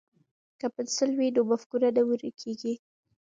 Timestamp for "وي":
1.19-1.27